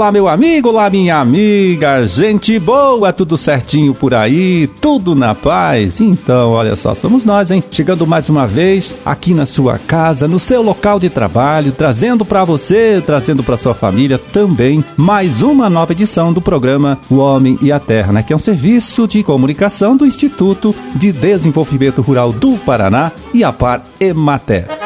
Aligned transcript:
Olá, 0.00 0.10
meu 0.10 0.28
amigo, 0.28 0.70
olá, 0.70 0.88
minha 0.88 1.18
amiga, 1.18 2.06
gente 2.06 2.58
boa, 2.58 3.12
tudo 3.12 3.36
certinho 3.36 3.92
por 3.92 4.14
aí, 4.14 4.66
tudo 4.80 5.14
na 5.14 5.34
paz? 5.34 6.00
Então, 6.00 6.52
olha 6.52 6.74
só, 6.74 6.94
somos 6.94 7.22
nós, 7.22 7.50
hein? 7.50 7.62
Chegando 7.70 8.06
mais 8.06 8.30
uma 8.30 8.46
vez 8.46 8.94
aqui 9.04 9.34
na 9.34 9.44
sua 9.44 9.76
casa, 9.76 10.26
no 10.26 10.38
seu 10.38 10.62
local 10.62 10.98
de 10.98 11.10
trabalho, 11.10 11.72
trazendo 11.72 12.24
para 12.24 12.46
você, 12.46 13.02
trazendo 13.04 13.42
para 13.42 13.58
sua 13.58 13.74
família 13.74 14.16
também 14.16 14.82
mais 14.96 15.42
uma 15.42 15.68
nova 15.68 15.92
edição 15.92 16.32
do 16.32 16.40
programa 16.40 16.98
O 17.10 17.16
Homem 17.16 17.58
e 17.60 17.70
a 17.70 17.78
Terra, 17.78 18.10
né? 18.10 18.22
Que 18.22 18.32
é 18.32 18.36
um 18.36 18.38
serviço 18.38 19.06
de 19.06 19.22
comunicação 19.22 19.98
do 19.98 20.06
Instituto 20.06 20.74
de 20.96 21.12
Desenvolvimento 21.12 22.00
Rural 22.00 22.32
do 22.32 22.56
Paraná 22.56 23.12
e 23.34 23.44
a 23.44 23.52
Par 23.52 23.82
Emater. 24.00 24.79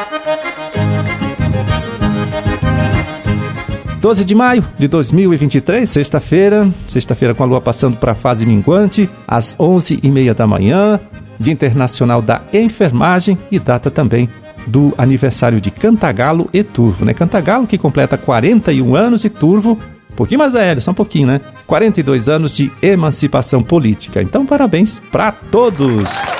12 4.05 4.23
de 4.23 4.35
maio 4.35 4.63
de 4.77 4.87
2023, 4.87 5.89
sexta-feira, 5.89 6.71
sexta-feira 6.87 7.33
com 7.33 7.41
a 7.41 7.45
lua 7.47 7.59
passando 7.59 7.97
para 7.97 8.11
a 8.11 8.15
fase 8.15 8.45
minguante, 8.45 9.09
às 9.27 9.55
11h30 9.55 10.31
da 10.35 10.45
manhã, 10.45 10.99
Dia 11.39 11.51
Internacional 11.51 12.21
da 12.21 12.43
Enfermagem 12.53 13.35
e 13.49 13.57
data 13.57 13.89
também 13.89 14.29
do 14.67 14.93
aniversário 14.95 15.59
de 15.59 15.71
Cantagalo 15.71 16.47
e 16.53 16.63
Turvo, 16.63 17.03
né? 17.03 17.15
Cantagalo 17.15 17.65
que 17.65 17.79
completa 17.79 18.15
41 18.15 18.95
anos 18.95 19.25
e 19.25 19.29
Turvo, 19.31 19.71
um 20.11 20.15
pouquinho 20.15 20.37
mais 20.37 20.53
velho, 20.53 20.79
só 20.83 20.91
um 20.91 20.93
pouquinho, 20.93 21.25
né? 21.25 21.41
42 21.65 22.29
anos 22.29 22.55
de 22.55 22.71
emancipação 22.83 23.63
política. 23.63 24.21
Então, 24.21 24.45
parabéns 24.45 24.99
para 25.11 25.31
todos! 25.31 26.34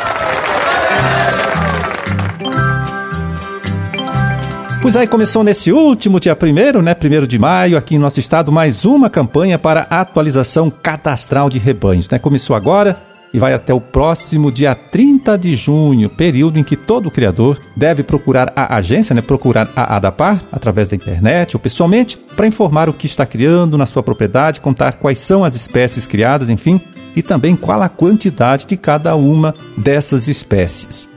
Pois 4.86 4.96
aí 4.96 5.08
começou 5.08 5.44
nesse 5.44 5.72
último 5.72 6.20
dia 6.20 6.36
primeiro, 6.36 6.80
né, 6.80 6.94
primeiro 6.94 7.26
de 7.26 7.40
maio, 7.40 7.76
aqui 7.76 7.96
em 7.96 7.98
nosso 7.98 8.20
estado, 8.20 8.52
mais 8.52 8.86
uma 8.86 9.10
campanha 9.10 9.58
para 9.58 9.88
atualização 9.90 10.70
cadastral 10.70 11.50
de 11.50 11.58
rebanhos, 11.58 12.08
né? 12.08 12.20
Começou 12.20 12.56
agora 12.56 12.96
e 13.34 13.40
vai 13.40 13.52
até 13.52 13.74
o 13.74 13.82
próximo 13.82 14.52
dia 14.52 14.76
30 14.76 15.40
de 15.40 15.56
junho, 15.56 16.08
período 16.08 16.60
em 16.60 16.64
que 16.64 16.76
todo 16.76 17.10
criador 17.10 17.60
deve 17.76 18.04
procurar 18.04 18.54
a 18.56 18.76
agência, 18.76 19.16
né, 19.16 19.24
procurar 19.24 19.68
a 19.76 19.96
ADAPAR 19.96 20.44
através 20.52 20.88
da 20.88 20.96
internet 20.96 21.56
ou 21.56 21.60
pessoalmente 21.60 22.16
para 22.16 22.46
informar 22.46 22.88
o 22.88 22.94
que 22.94 23.08
está 23.08 23.26
criando 23.26 23.80
na 23.80 23.88
sua 23.88 24.04
propriedade, 24.04 24.62
contar 24.62 25.00
quais 25.00 25.18
são 25.18 25.44
as 25.44 25.56
espécies 25.56 26.06
criadas, 26.06 26.48
enfim, 26.48 26.80
e 27.16 27.24
também 27.24 27.56
qual 27.56 27.82
a 27.82 27.90
quantidade 27.90 28.68
de 28.68 28.78
cada 28.78 29.16
uma 29.16 29.56
dessas 29.76 30.28
espécies. 30.28 31.15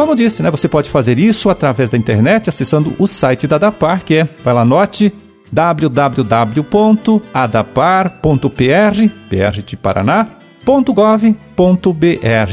Como 0.00 0.16
disse, 0.16 0.42
né, 0.42 0.50
você 0.50 0.66
pode 0.66 0.88
fazer 0.88 1.18
isso 1.18 1.50
através 1.50 1.90
da 1.90 1.98
internet 1.98 2.48
acessando 2.48 2.94
o 2.98 3.06
site 3.06 3.46
da 3.46 3.56
ADAPAR, 3.56 4.02
que 4.02 4.14
é, 4.14 4.26
vai 4.42 4.54
lá, 4.54 4.64
note 4.64 5.12
www.adapar.pr, 5.52 6.08
PR 9.28 9.62
de 9.62 9.76
Paraná, 9.76 10.26
.gov.br 10.64 11.36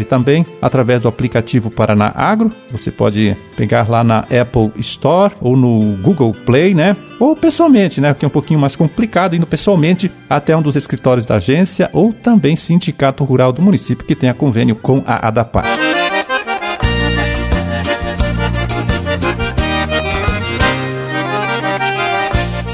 também 0.10 0.46
através 0.62 1.00
do 1.02 1.08
aplicativo 1.08 1.72
Paraná 1.72 2.12
Agro. 2.14 2.52
Você 2.70 2.92
pode 2.92 3.38
pegar 3.56 3.90
lá 3.90 4.04
na 4.04 4.20
Apple 4.20 4.74
Store 4.80 5.34
ou 5.40 5.56
no 5.56 5.96
Google 6.02 6.34
Play, 6.46 6.74
né? 6.74 6.98
Ou 7.18 7.34
pessoalmente, 7.34 8.02
né? 8.02 8.14
Que 8.14 8.26
é 8.26 8.28
um 8.28 8.32
pouquinho 8.32 8.60
mais 8.60 8.76
complicado 8.76 9.38
indo 9.38 9.48
pessoalmente 9.48 10.12
até 10.30 10.58
um 10.58 10.62
dos 10.62 10.76
escritórios 10.76 11.26
da 11.26 11.36
agência 11.36 11.90
ou 11.94 12.12
também 12.12 12.58
sindicato 12.58 13.24
rural 13.24 13.54
do 13.54 13.62
município 13.62 14.06
que 14.06 14.16
tenha 14.16 14.34
convênio 14.34 14.76
com 14.76 15.02
a 15.06 15.30
ADAPAR. 15.30 15.87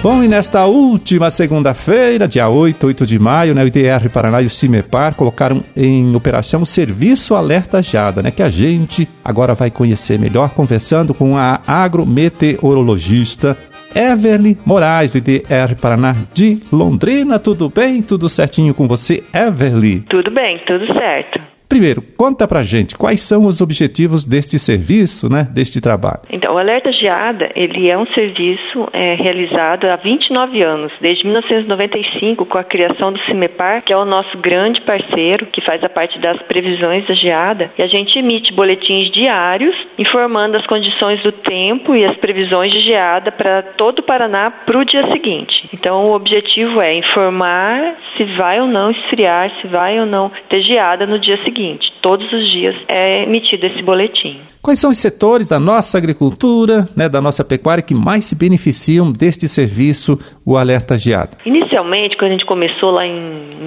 Bom, 0.03 0.21
e 0.21 0.27
nesta 0.27 0.65
última 0.65 1.29
segunda-feira, 1.29 2.27
dia 2.27 2.49
8, 2.49 2.87
8 2.87 3.05
de 3.05 3.17
maio, 3.17 3.55
né, 3.55 3.63
o 3.63 3.67
IDR 3.67 4.09
Paraná 4.11 4.41
e 4.41 4.47
o 4.47 4.49
CIMEPAR 4.49 5.15
colocaram 5.15 5.61
em 5.77 6.13
operação 6.13 6.63
o 6.63 6.65
Serviço 6.65 7.35
Alerta 7.35 7.81
Jada, 7.81 8.21
né, 8.21 8.29
que 8.29 8.43
a 8.43 8.49
gente 8.49 9.07
agora 9.23 9.53
vai 9.55 9.71
conhecer 9.71 10.19
melhor 10.19 10.49
conversando 10.49 11.13
com 11.13 11.37
a 11.37 11.61
agrometeorologista 11.65 13.57
Everly 13.95 14.57
Moraes, 14.65 15.13
do 15.13 15.19
IDR 15.19 15.73
Paraná 15.81 16.17
de 16.33 16.59
Londrina. 16.69 17.39
Tudo 17.39 17.69
bem? 17.69 18.01
Tudo 18.01 18.27
certinho 18.27 18.73
com 18.73 18.89
você, 18.89 19.23
Everly? 19.33 20.01
Tudo 20.01 20.29
bem, 20.31 20.59
tudo 20.67 20.85
certo. 20.85 21.39
Primeiro, 21.73 22.03
conta 22.15 22.47
pra 22.47 22.61
gente 22.61 22.95
quais 22.95 23.21
são 23.21 23.47
os 23.47 23.59
objetivos 23.59 24.23
deste 24.23 24.59
serviço, 24.59 25.27
né, 25.27 25.47
deste 25.51 25.81
trabalho. 25.81 26.21
Então, 26.29 26.53
o 26.53 26.59
Alerta 26.59 26.91
Geada, 26.91 27.49
ele 27.55 27.89
é 27.89 27.97
um 27.97 28.05
serviço 28.05 28.87
é, 28.93 29.15
realizado 29.15 29.85
há 29.85 29.95
29 29.95 30.61
anos, 30.61 30.93
desde 31.01 31.25
1995, 31.25 32.45
com 32.45 32.59
a 32.59 32.63
criação 32.63 33.11
do 33.11 33.17
CIMEPAR, 33.23 33.81
que 33.81 33.91
é 33.91 33.97
o 33.97 34.05
nosso 34.05 34.37
grande 34.37 34.81
parceiro, 34.81 35.47
que 35.47 35.65
faz 35.65 35.83
a 35.83 35.89
parte 35.89 36.19
das 36.19 36.39
previsões 36.43 37.07
da 37.07 37.15
geada, 37.15 37.71
e 37.75 37.81
a 37.81 37.87
gente 37.87 38.19
emite 38.19 38.53
boletins 38.53 39.09
diários 39.09 39.75
informando 39.97 40.57
as 40.57 40.67
condições 40.67 41.23
do 41.23 41.31
tempo 41.31 41.95
e 41.95 42.05
as 42.05 42.15
previsões 42.17 42.71
de 42.71 42.81
geada 42.81 43.31
para 43.31 43.63
todo 43.63 43.97
o 43.97 44.03
Paraná 44.03 44.51
para 44.51 44.77
o 44.77 44.85
dia 44.85 45.11
seguinte. 45.11 45.67
Então, 45.73 46.05
o 46.05 46.13
objetivo 46.13 46.79
é 46.79 46.93
informar 46.93 47.95
se 48.15 48.25
vai 48.25 48.61
ou 48.61 48.67
não 48.67 48.91
esfriar, 48.91 49.51
se 49.59 49.67
vai 49.67 49.99
ou 49.99 50.05
não 50.05 50.31
ter 50.47 50.61
geada 50.61 51.07
no 51.07 51.17
dia 51.17 51.43
seguinte 51.43 51.62
seguinte: 51.63 51.93
todos 52.01 52.31
os 52.31 52.51
dias 52.51 52.75
é 52.87 53.23
emitido 53.23 53.65
esse 53.65 53.81
boletim. 53.81 54.41
Quais 54.63 54.79
são 54.79 54.91
os 54.91 54.97
setores 54.97 55.49
da 55.49 55.59
nossa 55.59 55.97
agricultura, 55.97 56.87
né, 56.95 57.09
da 57.09 57.19
nossa 57.19 57.43
pecuária, 57.43 57.83
que 57.83 57.93
mais 57.93 58.23
se 58.23 58.33
beneficiam 58.33 59.11
deste 59.11 59.49
serviço, 59.49 60.17
o 60.45 60.55
Alerta 60.55 60.97
Geada? 60.97 61.31
Inicialmente, 61.45 62.15
quando 62.15 62.29
a 62.29 62.31
gente 62.31 62.45
começou 62.45 62.91
lá 62.91 63.05
em 63.05 63.19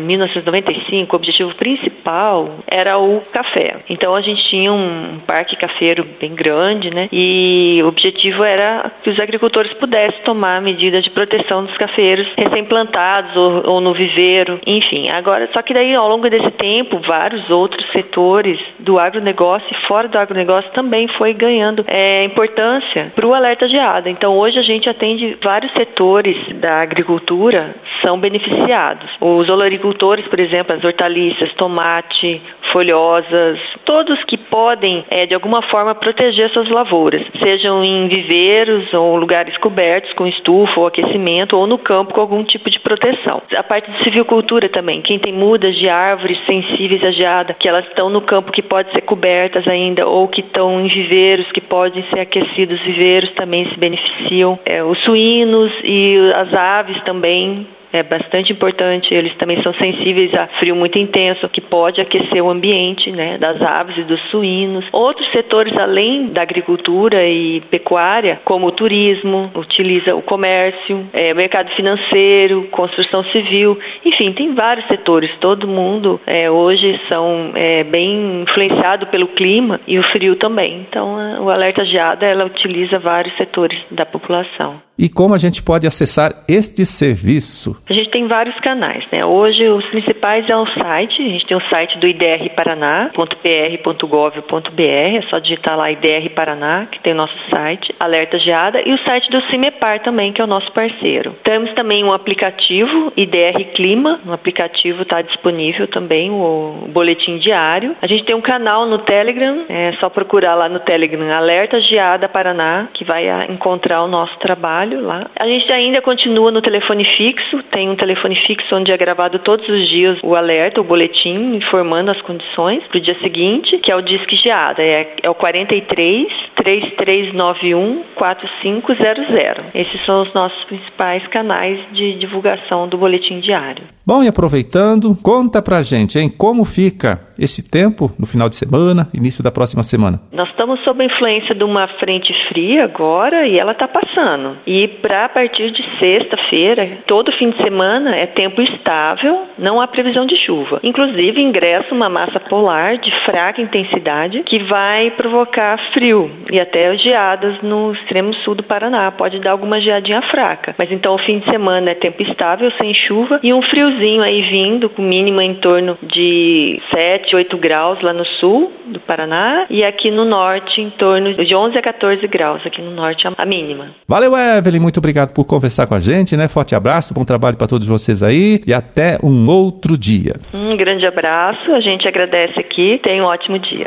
1995, 0.06 1.14
o 1.14 1.18
objetivo 1.18 1.54
principal 1.54 2.60
era 2.66 2.96
o 2.96 3.20
café. 3.30 3.76
Então 3.90 4.14
a 4.14 4.22
gente 4.22 4.42
tinha 4.48 4.72
um 4.72 5.18
parque 5.26 5.54
cafeiro 5.54 6.06
bem 6.18 6.34
grande, 6.34 6.88
né? 6.88 7.10
E 7.12 7.78
o 7.82 7.88
objetivo 7.88 8.42
era 8.42 8.90
que 9.02 9.10
os 9.10 9.20
agricultores 9.20 9.74
pudessem 9.74 10.22
tomar 10.24 10.62
medidas 10.62 11.04
de 11.04 11.10
proteção 11.10 11.62
dos 11.62 11.76
cafeiros 11.76 12.26
recém-plantados 12.38 13.36
ou, 13.36 13.70
ou 13.70 13.80
no 13.82 13.92
viveiro, 13.92 14.58
enfim. 14.66 15.10
Agora, 15.10 15.46
só 15.52 15.60
que 15.60 15.74
daí 15.74 15.94
ao 15.94 16.08
longo 16.08 16.30
desse 16.30 16.50
tempo, 16.52 17.02
vários 17.06 17.50
outros 17.50 17.85
setores 17.96 18.60
do 18.78 18.98
agronegócio 18.98 19.66
e 19.72 19.86
fora 19.86 20.06
do 20.06 20.18
agronegócio 20.18 20.70
também 20.72 21.08
foi 21.08 21.32
ganhando 21.32 21.84
é, 21.86 22.24
importância 22.24 23.10
para 23.14 23.26
o 23.26 23.32
alerta 23.32 23.66
geada. 23.66 24.10
Então 24.10 24.36
hoje 24.36 24.58
a 24.58 24.62
gente 24.62 24.88
atende 24.88 25.38
vários 25.42 25.72
setores 25.72 26.36
da 26.56 26.82
agricultura 26.82 27.74
são 28.02 28.18
beneficiados. 28.20 29.10
Os 29.20 29.48
oloricultores, 29.48 30.26
por 30.28 30.38
exemplo, 30.38 30.74
as 30.74 30.84
hortaliças, 30.84 31.52
tomate, 31.54 32.42
folhosas, 32.72 33.60
todos 33.84 34.22
que 34.24 34.36
podem 34.36 35.04
é, 35.10 35.26
de 35.26 35.34
alguma 35.34 35.62
forma 35.62 35.94
proteger 35.94 36.50
suas 36.50 36.68
lavouras, 36.68 37.22
sejam 37.42 37.82
em 37.82 38.08
viveiros 38.08 38.92
ou 38.92 39.16
lugares 39.16 39.56
cobertos 39.58 40.12
com 40.14 40.26
estufa 40.26 40.80
ou 40.80 40.86
aquecimento 40.86 41.56
ou 41.56 41.66
no 41.66 41.78
campo 41.78 42.14
com 42.14 42.20
algum 42.20 42.44
tipo 42.44 42.70
de 42.70 42.78
proteção. 42.80 43.42
A 43.56 43.62
parte 43.62 43.90
de 43.90 44.04
civicultura 44.04 44.68
também, 44.68 45.02
quem 45.02 45.18
tem 45.18 45.32
mudas 45.32 45.76
de 45.76 45.88
árvores 45.88 46.38
sensíveis 46.46 47.02
à 47.04 47.10
geada, 47.10 47.54
que 47.54 47.68
elas 47.68 47.86
estão 47.86 48.10
no 48.10 48.20
campo 48.20 48.52
que 48.52 48.62
pode 48.62 48.92
ser 48.92 49.02
cobertas 49.02 49.66
ainda 49.66 50.06
ou 50.06 50.28
que 50.28 50.40
estão 50.40 50.80
em 50.80 50.88
viveiros 50.88 51.50
que 51.52 51.60
podem 51.60 52.04
ser 52.10 52.20
aquecidos, 52.20 52.80
viveiros 52.80 53.30
também 53.32 53.68
se 53.68 53.78
beneficiam. 53.78 54.58
É, 54.64 54.82
os 54.82 54.98
suínos 55.04 55.72
e 55.82 56.32
as 56.34 56.52
aves 56.54 57.02
também 57.04 57.66
é 57.96 58.02
bastante 58.02 58.52
importante. 58.52 59.12
Eles 59.12 59.34
também 59.36 59.62
são 59.62 59.72
sensíveis 59.74 60.32
a 60.34 60.46
frio 60.58 60.76
muito 60.76 60.98
intenso, 60.98 61.48
que 61.48 61.60
pode 61.60 62.00
aquecer 62.00 62.42
o 62.42 62.50
ambiente 62.50 63.10
né, 63.10 63.38
das 63.38 63.60
aves 63.60 63.98
e 63.98 64.02
dos 64.02 64.20
suínos. 64.30 64.84
Outros 64.92 65.30
setores, 65.32 65.76
além 65.76 66.28
da 66.28 66.42
agricultura 66.42 67.26
e 67.26 67.60
pecuária, 67.62 68.40
como 68.44 68.66
o 68.66 68.72
turismo, 68.72 69.50
utiliza 69.54 70.14
o 70.14 70.22
comércio, 70.22 71.06
é, 71.12 71.32
mercado 71.34 71.70
financeiro, 71.74 72.68
construção 72.70 73.24
civil, 73.24 73.78
enfim, 74.04 74.32
tem 74.32 74.54
vários 74.54 74.86
setores. 74.86 75.30
Todo 75.40 75.68
mundo 75.68 76.20
é, 76.26 76.50
hoje 76.50 77.00
são 77.08 77.52
é, 77.54 77.84
bem 77.84 78.42
influenciado 78.42 79.06
pelo 79.06 79.28
clima 79.28 79.80
e 79.86 79.98
o 79.98 80.02
frio 80.12 80.36
também. 80.36 80.86
Então, 80.88 81.42
o 81.42 81.50
alerta 81.50 81.84
geada 81.84 82.26
ela 82.26 82.44
utiliza 82.44 82.98
vários 82.98 83.36
setores 83.36 83.78
da 83.90 84.04
população. 84.04 84.86
E 84.98 85.10
como 85.10 85.34
a 85.34 85.38
gente 85.38 85.62
pode 85.62 85.86
acessar 85.86 86.34
este 86.48 86.86
serviço? 86.86 87.76
A 87.88 87.92
gente 87.92 88.10
tem 88.10 88.26
vários 88.26 88.58
canais, 88.58 89.04
né? 89.12 89.24
Hoje 89.24 89.68
os 89.68 89.86
principais 89.86 90.50
é 90.50 90.56
o 90.56 90.66
site, 90.66 91.22
a 91.22 91.28
gente 91.28 91.46
tem 91.46 91.56
o 91.56 91.68
site 91.68 91.96
do 91.98 92.08
IDR 92.08 92.50
Paraná.pr.gov.br, 92.56 94.82
é 94.82 95.22
só 95.30 95.38
digitar 95.38 95.76
lá 95.76 95.92
IDR 95.92 96.28
Paraná, 96.34 96.88
que 96.90 96.98
tem 96.98 97.12
o 97.12 97.16
nosso 97.16 97.36
site, 97.48 97.94
Alerta 98.00 98.40
Geada, 98.40 98.82
e 98.84 98.92
o 98.92 98.98
site 99.04 99.30
do 99.30 99.40
CIMEPAR 99.42 100.00
também, 100.00 100.32
que 100.32 100.40
é 100.40 100.44
o 100.44 100.48
nosso 100.48 100.72
parceiro. 100.72 101.36
Temos 101.44 101.72
também 101.74 102.02
um 102.02 102.12
aplicativo, 102.12 103.12
IDR 103.16 103.62
Clima, 103.72 104.18
no 104.24 104.32
aplicativo 104.32 105.02
está 105.02 105.22
disponível 105.22 105.86
também 105.86 106.32
o 106.32 106.88
boletim 106.88 107.38
diário. 107.38 107.94
A 108.02 108.08
gente 108.08 108.24
tem 108.24 108.34
um 108.34 108.40
canal 108.40 108.86
no 108.86 108.98
Telegram, 108.98 109.64
é 109.68 109.92
só 110.00 110.08
procurar 110.08 110.56
lá 110.56 110.68
no 110.68 110.80
Telegram 110.80 111.32
Alerta 111.32 111.80
Geada 111.80 112.28
Paraná, 112.28 112.88
que 112.92 113.04
vai 113.04 113.28
encontrar 113.48 114.02
o 114.02 114.08
nosso 114.08 114.36
trabalho 114.40 115.02
lá. 115.02 115.30
A 115.38 115.46
gente 115.46 115.72
ainda 115.72 116.02
continua 116.02 116.50
no 116.50 116.60
telefone 116.60 117.04
fixo, 117.04 117.62
tem 117.76 117.90
um 117.90 117.94
telefone 117.94 118.34
fixo 118.34 118.74
onde 118.74 118.90
é 118.90 118.96
gravado 118.96 119.38
todos 119.38 119.68
os 119.68 119.86
dias 119.86 120.18
o 120.22 120.34
alerta, 120.34 120.80
o 120.80 120.84
boletim, 120.84 121.56
informando 121.56 122.10
as 122.10 122.22
condições 122.22 122.82
para 122.84 122.96
o 122.96 123.00
dia 123.02 123.14
seguinte, 123.20 123.76
que 123.76 123.92
é 123.92 123.94
o 123.94 124.00
Disque 124.00 124.34
Geada, 124.34 124.82
é, 124.82 125.14
é 125.22 125.28
o 125.28 125.34
43 125.34 126.26
3391 126.54 128.02
4500. 128.14 129.26
Esses 129.74 130.02
são 130.06 130.22
os 130.22 130.32
nossos 130.32 130.64
principais 130.64 131.26
canais 131.26 131.78
de 131.92 132.14
divulgação 132.14 132.88
do 132.88 132.96
boletim 132.96 133.40
diário. 133.40 133.84
Bom, 134.06 134.22
e 134.22 134.28
aproveitando, 134.28 135.14
conta 135.22 135.60
pra 135.60 135.82
gente, 135.82 136.18
hein, 136.18 136.30
como 136.30 136.64
fica 136.64 137.25
esse 137.38 137.62
tempo 137.62 138.12
no 138.18 138.26
final 138.26 138.48
de 138.48 138.56
semana, 138.56 139.08
início 139.14 139.42
da 139.42 139.50
próxima 139.50 139.82
semana? 139.82 140.20
Nós 140.32 140.48
estamos 140.50 140.82
sob 140.84 141.02
a 141.02 141.06
influência 141.06 141.54
de 141.54 141.64
uma 141.64 141.88
frente 141.98 142.32
fria 142.48 142.84
agora 142.84 143.46
e 143.46 143.58
ela 143.58 143.72
está 143.72 143.88
passando. 143.88 144.56
E 144.66 144.86
para 144.86 145.28
partir 145.28 145.70
de 145.70 145.82
sexta-feira, 145.98 146.98
todo 147.06 147.32
fim 147.32 147.50
de 147.50 147.62
semana 147.62 148.14
é 148.14 148.26
tempo 148.26 148.60
estável, 148.60 149.44
não 149.58 149.80
há 149.80 149.86
previsão 149.86 150.26
de 150.26 150.36
chuva. 150.36 150.80
Inclusive 150.82 151.40
ingressa 151.40 151.94
uma 151.94 152.08
massa 152.08 152.38
polar 152.38 152.98
de 152.98 153.12
fraca 153.24 153.62
intensidade 153.62 154.42
que 154.42 154.62
vai 154.64 155.10
provocar 155.10 155.78
frio 155.92 156.30
e 156.50 156.60
até 156.60 156.96
geadas 156.98 157.62
no 157.62 157.92
extremo 157.92 158.34
sul 158.36 158.54
do 158.54 158.62
Paraná. 158.62 159.10
Pode 159.10 159.38
dar 159.38 159.52
alguma 159.52 159.80
geadinha 159.80 160.22
fraca. 160.30 160.74
Mas 160.78 160.90
então 160.90 161.14
o 161.14 161.18
fim 161.18 161.38
de 161.38 161.50
semana 161.50 161.90
é 161.90 161.94
tempo 161.94 162.22
estável, 162.22 162.70
sem 162.78 162.94
chuva 162.94 163.40
e 163.42 163.52
um 163.52 163.62
frio 163.62 163.86
friozinho 163.86 164.22
aí 164.22 164.42
vindo, 164.42 164.88
com 164.88 165.02
mínima 165.02 165.44
em 165.44 165.54
torno 165.54 165.98
de 166.02 166.80
7, 166.90 167.25
8 167.34 167.56
graus 167.58 168.00
lá 168.02 168.12
no 168.12 168.24
sul 168.24 168.72
do 168.86 169.00
Paraná 169.00 169.66
e 169.70 169.82
aqui 169.82 170.10
no 170.10 170.24
norte 170.24 170.80
em 170.80 170.90
torno 170.90 171.34
de 171.34 171.54
11 171.54 171.78
a 171.78 171.82
14 171.82 172.26
graus, 172.28 172.64
aqui 172.64 172.80
no 172.80 172.90
norte 172.90 173.26
a 173.36 173.46
mínima. 173.46 173.88
Valeu, 174.06 174.36
Evelyn, 174.36 174.80
muito 174.80 174.98
obrigado 174.98 175.32
por 175.32 175.44
conversar 175.44 175.86
com 175.86 175.94
a 175.94 176.00
gente, 176.00 176.36
né? 176.36 176.48
Forte 176.48 176.74
abraço, 176.74 177.14
bom 177.14 177.24
trabalho 177.24 177.56
para 177.56 177.66
todos 177.66 177.86
vocês 177.86 178.22
aí 178.22 178.60
e 178.66 178.72
até 178.72 179.18
um 179.22 179.48
outro 179.48 179.96
dia. 179.96 180.34
Um 180.52 180.76
grande 180.76 181.06
abraço, 181.06 181.72
a 181.72 181.80
gente 181.80 182.06
agradece 182.06 182.58
aqui, 182.60 183.00
tenha 183.02 183.22
um 183.22 183.26
ótimo 183.26 183.58
dia. 183.58 183.86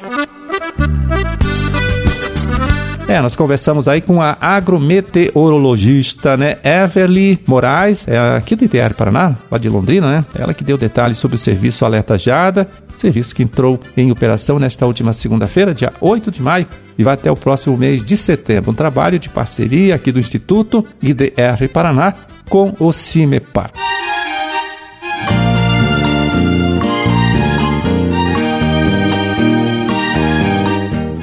É, 3.09 3.19
nós 3.23 3.35
conversamos 3.35 3.87
aí 3.87 4.01
com 4.01 4.21
a 4.21 4.37
agrometeorologista, 4.39 6.37
né, 6.37 6.57
Everly 6.63 7.39
Moraes, 7.47 8.07
é 8.07 8.19
aqui 8.37 8.55
do 8.55 8.65
ITR 8.65 8.93
Paraná, 8.95 9.35
lá 9.49 9.57
de 9.57 9.67
Londrina, 9.67 10.07
né? 10.07 10.23
Ela 10.35 10.53
que 10.53 10.63
deu 10.63 10.77
detalhes 10.77 11.17
sobre 11.17 11.35
o 11.35 11.39
serviço 11.39 11.83
Alerta 11.83 12.19
Jada, 12.19 12.69
serviço 12.99 13.33
que 13.33 13.41
entrou 13.41 13.79
em 13.97 14.11
operação 14.11 14.59
nesta 14.59 14.85
última 14.85 15.11
segunda-feira, 15.11 15.73
dia 15.73 15.91
8 15.99 16.29
de 16.29 16.43
maio, 16.43 16.67
e 16.99 17.03
vai 17.03 17.15
até 17.15 17.31
o 17.31 17.35
próximo 17.35 17.75
mês 17.75 18.03
de 18.03 18.15
setembro. 18.15 18.69
Um 18.69 18.75
trabalho 18.75 19.17
de 19.17 19.27
parceria 19.27 19.95
aqui 19.95 20.11
do 20.11 20.19
Instituto 20.19 20.85
IDR 21.01 21.67
Paraná 21.73 22.13
com 22.47 22.75
o 22.79 22.93
CIMEPAR. 22.93 23.88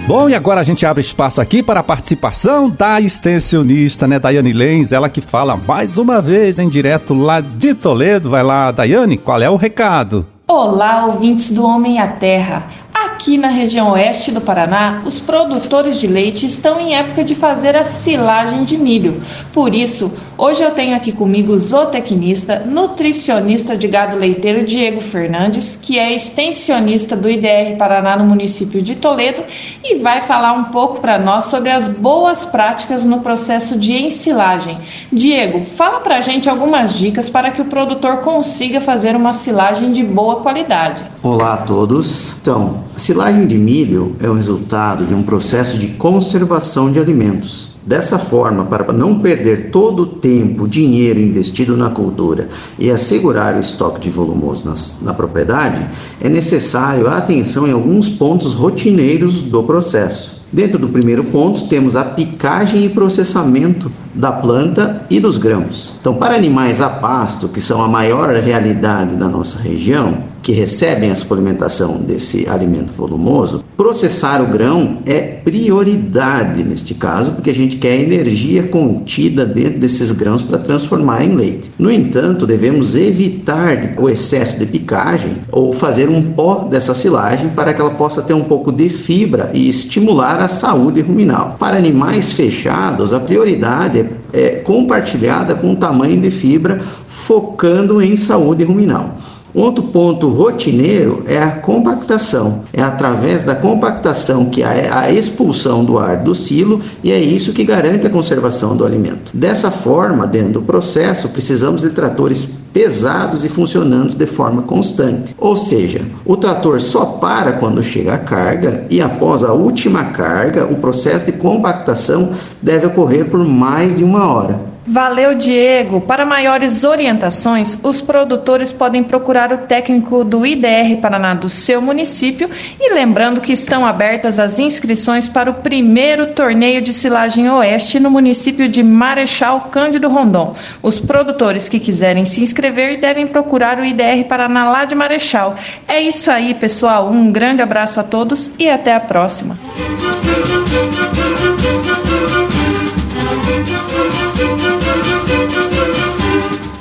Bom, 0.07 0.31
e 0.31 0.37
agora 0.37 0.61
a 0.61 0.63
gente 0.63 0.87
abre 0.87 1.01
espaço 1.01 1.41
aqui 1.41 1.65
para 1.65 1.81
a 1.81 1.83
participação 1.83 2.71
da 2.71 3.01
extensionista, 3.01 4.07
né, 4.07 4.21
Daiane 4.21 4.53
Lenz, 4.53 4.93
ela 4.93 5.09
que 5.09 5.21
fala 5.21 5.57
mais 5.57 5.99
uma 5.99 6.23
vez 6.23 6.61
em 6.61 6.69
direto 6.69 7.13
lá 7.13 7.41
de 7.41 7.75
Toledo. 7.75 8.31
Vai 8.31 8.45
lá, 8.45 8.71
Daiane, 8.71 9.19
qual 9.19 9.43
é 9.43 9.51
o 9.51 9.57
recado? 9.57 10.25
Olá, 10.47 11.07
ouvintes 11.07 11.51
do 11.51 11.67
Homem 11.67 11.99
à 11.99 12.07
Terra. 12.07 12.69
Aqui 12.95 13.37
na 13.37 13.49
região 13.49 13.91
oeste 13.91 14.31
do 14.31 14.41
Paraná, 14.41 15.03
os 15.05 15.19
produtores 15.19 15.99
de 15.99 16.07
leite 16.07 16.47
estão 16.47 16.81
em 16.81 16.95
época 16.95 17.25
de 17.25 17.35
fazer 17.35 17.77
a 17.77 17.83
silagem 17.83 18.65
de 18.65 18.79
milho. 18.79 19.21
Por 19.53 19.75
isso, 19.75 20.17
hoje 20.37 20.63
eu 20.63 20.71
tenho 20.71 20.95
aqui 20.95 21.13
comigo 21.13 21.53
o 21.53 21.59
zootecnista, 21.59 22.61
nutricionista 22.61 23.77
de 23.77 23.89
gado 23.89 24.17
leiteiro 24.17 24.65
Diego 24.65 25.01
Fernandes, 25.01 25.79
que 25.81 25.99
é 25.99 26.15
extensionista 26.15 27.17
do 27.17 27.29
IDR 27.29 27.77
Paraná 27.79 28.17
no 28.17 28.25
município 28.25 28.83
de 28.83 28.97
Toledo 28.97 29.43
e 29.83 29.97
vai 29.97 30.21
falar 30.21 30.53
um 30.53 30.65
pouco 30.65 31.01
para 31.01 31.19
nós 31.19 31.45
sobre 31.45 31.71
as 31.71 31.89
boas 31.89 32.45
práticas 32.47 33.05
no 33.05 33.21
processo 33.21 33.79
de 33.79 33.93
ensilagem. 33.93 34.79
Diego, 35.13 35.65
fala 35.65 36.01
para 36.01 36.19
a 36.19 36.21
gente 36.21 36.49
algumas 36.49 36.95
dicas 36.95 37.29
para 37.29 37.51
que 37.51 37.63
o 37.63 37.67
produtor 37.67 38.19
consiga 38.19 38.81
fazer 38.81 39.15
uma 39.15 39.33
silagem 39.33 39.93
de 39.93 40.03
boa 40.03 40.37
qualidade. 40.37 41.03
Olá 41.23 41.55
a 41.55 41.59
todos. 41.59 42.39
Então, 42.41 42.85
a 42.95 42.99
silagem 42.99 43.47
de 43.47 43.59
milho 43.59 44.17
é 44.23 44.29
o 44.29 44.35
resultado 44.35 45.07
de 45.07 45.15
um 45.15 45.23
processo 45.23 45.79
de 45.79 45.89
conservação 45.89 46.91
de 46.91 46.99
alimentos. 46.99 47.76
Dessa 47.87 48.19
forma, 48.19 48.65
para 48.65 48.93
não 48.93 49.21
perder 49.21 49.71
todo 49.71 50.03
o 50.03 50.07
tempo, 50.07 50.67
dinheiro 50.67 51.21
investido 51.21 51.77
na 51.77 51.89
cultura 51.89 52.49
e 52.81 52.91
assegurar 52.91 53.55
o 53.55 53.61
estoque 53.61 54.01
de 54.01 54.11
volumoso 54.11 54.69
na 55.03 55.15
propriedade, 55.15 55.89
é 56.21 56.29
necessário 56.29 57.07
a 57.07 57.17
atenção 57.17 57.65
em 57.65 57.71
alguns 57.71 58.09
pontos 58.09 58.55
rotineiros 58.55 59.41
do 59.41 59.63
processo. 59.63 60.46
Dentro 60.57 60.79
do 60.79 60.89
primeiro 60.89 61.23
ponto, 61.23 61.69
temos 61.69 61.97
a 61.97 62.03
picagem 62.03 62.87
e 62.87 62.89
processamento 62.89 63.93
da 64.15 64.33
planta 64.33 65.05
e 65.11 65.21
dos 65.21 65.37
grãos. 65.37 65.95
Então, 66.01 66.15
para 66.15 66.35
animais 66.35 66.81
a 66.81 66.89
pasto, 66.89 67.47
que 67.47 67.61
são 67.61 67.83
a 67.83 67.89
maior 67.89 68.31
realidade 68.31 69.17
da 69.17 69.29
nossa 69.29 69.61
região, 69.61 70.17
que 70.47 70.53
recebem 70.53 71.11
a 71.11 71.15
suplementação 71.17 71.99
desse 71.99 72.49
alimento 72.49 72.93
volumoso, 72.93 73.65
processar 73.77 74.41
o 74.41 74.47
grão 74.47 74.99
é 75.05 75.21
prioridade 75.21 76.63
neste 76.63 76.95
caso, 76.95 77.33
porque 77.33 77.51
a 77.51 77.55
gente 77.55 77.79
quer 77.79 77.97
energia 77.97 78.63
contida 78.63 79.45
dentro 79.45 79.81
desses 79.81 80.13
grãos 80.13 80.43
para 80.43 80.59
transformar 80.59 81.25
em 81.25 81.35
leite. 81.35 81.73
No 81.77 81.91
entanto, 81.91 82.47
devemos 82.47 82.95
evitar 82.95 83.95
o 83.99 84.09
excesso 84.09 84.61
de 84.61 84.67
picagem 84.67 85.39
ou 85.51 85.73
fazer 85.73 86.09
um 86.09 86.23
pó 86.23 86.69
dessa 86.71 86.95
silagem 86.95 87.51
para 87.51 87.75
que 87.75 87.81
ela 87.81 87.91
possa 87.91 88.23
ter 88.23 88.35
um 88.35 88.45
pouco 88.45 88.71
de 88.71 88.89
fibra 88.89 89.51
e 89.53 89.69
estimular 89.69 90.41
a 90.41 90.46
saúde 90.49 91.01
ruminal. 91.01 91.57
Para 91.59 91.77
animais 91.77 92.33
fechados, 92.33 93.13
a 93.13 93.21
prioridade 93.21 94.07
é, 94.33 94.43
é 94.43 94.51
compartilhada 94.57 95.55
com 95.55 95.73
o 95.73 95.77
tamanho 95.77 96.21
de 96.21 96.31
fibra, 96.31 96.81
focando 97.09 98.01
em 98.03 98.17
saúde 98.17 98.65
ruminal. 98.65 99.17
Outro 99.57 99.85
ponto 99.85 100.29
rotineiro 100.29 101.23
é 101.27 101.39
a 101.39 101.51
compactação. 101.51 102.65
É 102.75 102.83
através 102.83 103.43
da 103.43 103.55
compactação 103.55 104.51
que 104.51 104.63
há 104.63 105.01
a 105.01 105.11
expulsão 105.11 105.83
do 105.83 105.99
ar 105.99 106.19
do 106.19 106.35
silo 106.35 106.79
e 107.03 107.11
é 107.11 107.19
isso 107.19 107.55
que 107.55 107.65
garante 107.65 108.07
a 108.07 108.11
conservação 108.11 108.77
do 108.77 108.85
alimento. 108.85 109.31
Dessa 109.33 109.71
forma, 109.71 110.27
dentro 110.27 110.53
do 110.53 110.63
processo, 110.63 111.31
precisamos 111.31 111.81
de 111.81 111.89
tratores 111.89 112.66
pesados 112.77 113.43
e 113.43 113.49
funcionando 113.49 114.15
de 114.15 114.27
forma 114.27 114.61
constante. 114.61 115.35
Ou 115.39 115.57
seja, 115.57 116.03
o 116.27 116.37
trator 116.37 116.79
só 116.79 117.07
para 117.07 117.53
quando 117.53 117.83
chega 117.83 118.13
a 118.13 118.19
carga 118.19 118.85
e 118.91 119.01
após 119.01 119.43
a 119.43 119.55
última 119.55 120.05
carga, 120.13 120.67
o 120.67 120.77
processo 120.77 121.25
de 121.25 121.33
compactação 121.33 122.33
deve 122.61 122.87
ocorrer 122.89 123.31
por 123.31 123.43
mais 123.43 123.97
de 123.97 124.05
uma 124.05 124.31
hora. 124.31 124.77
Valeu, 124.89 125.35
Diego! 125.35 126.01
Para 126.01 126.25
maiores 126.25 126.85
orientações, 126.85 127.77
os 127.83 128.01
produtores 128.01 128.71
podem 128.71 129.03
procurar 129.03 129.53
o 129.53 129.59
técnico 129.59 130.23
do 130.23 130.47
IDR 130.47 131.01
Paraná 131.03 131.35
do 131.35 131.49
seu 131.49 131.83
município 131.83 132.49
e 132.81 132.95
lembrando 132.95 133.41
que 133.41 133.53
estão 133.53 133.85
abertas 133.85 134.39
as 134.39 134.61
inscrições 134.61 135.29
para 135.29 135.51
o 135.51 135.55
primeiro 135.55 136.29
torneio 136.29 136.81
de 136.81 136.93
silagem 136.93 137.51
oeste 137.51 137.99
no 137.99 138.09
município 138.09 138.69
de 138.69 138.81
Marechal 138.85 139.63
Cândido 139.73 140.09
Rondon. 140.09 140.55
Os 140.81 141.01
produtores 141.01 141.69
que 141.69 141.81
quiserem 141.81 142.25
se 142.25 142.41
inscrever 142.41 142.66
devem 142.71 143.27
procurar 143.27 143.79
o 143.79 143.85
IDR 143.85 144.25
Paraná 144.29 144.85
de 144.85 144.95
Marechal. 144.95 145.55
É 145.87 146.01
isso 146.01 146.31
aí, 146.31 146.55
pessoal. 146.55 147.09
Um 147.09 147.31
grande 147.31 147.63
abraço 147.63 148.01
a 148.01 148.03
todos 148.03 148.53
e 148.59 148.69
até 148.69 148.95
a 148.95 149.01
próxima. 149.01 149.57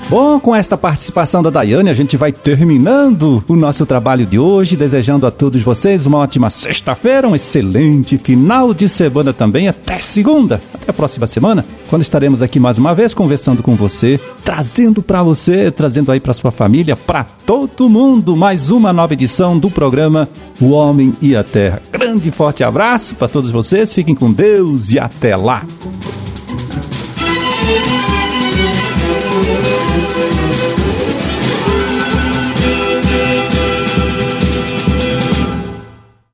Bom, 0.07 0.39
com 0.39 0.55
esta 0.55 0.77
participação 0.77 1.41
da 1.41 1.49
Daiane, 1.49 1.89
a 1.89 1.93
gente 1.93 2.15
vai 2.15 2.31
terminando 2.31 3.43
o 3.47 3.55
nosso 3.55 3.87
trabalho 3.87 4.23
de 4.23 4.37
hoje, 4.37 4.77
desejando 4.77 5.25
a 5.25 5.31
todos 5.31 5.63
vocês 5.63 6.05
uma 6.05 6.19
ótima 6.19 6.51
sexta-feira, 6.51 7.27
um 7.27 7.35
excelente 7.35 8.15
final 8.15 8.71
de 8.71 8.87
semana 8.87 9.33
também, 9.33 9.67
até 9.67 9.97
segunda, 9.97 10.61
até 10.75 10.91
a 10.91 10.93
próxima 10.93 11.25
semana, 11.25 11.65
quando 11.89 12.03
estaremos 12.03 12.43
aqui 12.43 12.59
mais 12.59 12.77
uma 12.77 12.93
vez 12.93 13.15
conversando 13.15 13.63
com 13.63 13.73
você, 13.73 14.19
trazendo 14.43 15.01
para 15.01 15.23
você, 15.23 15.71
trazendo 15.71 16.11
aí 16.11 16.19
para 16.19 16.35
sua 16.35 16.51
família, 16.51 16.95
para 16.95 17.23
todo 17.23 17.89
mundo, 17.89 18.37
mais 18.37 18.69
uma 18.69 18.93
nova 18.93 19.13
edição 19.13 19.57
do 19.57 19.71
programa 19.71 20.29
O 20.61 20.69
Homem 20.69 21.13
e 21.19 21.35
a 21.35 21.43
Terra. 21.43 21.81
Grande 21.91 22.29
e 22.29 22.31
forte 22.31 22.63
abraço 22.63 23.15
para 23.15 23.27
todos 23.27 23.49
vocês, 23.49 23.91
fiquem 23.91 24.13
com 24.13 24.31
Deus 24.31 24.91
e 24.91 24.99
até 24.99 25.35
lá. 25.35 25.63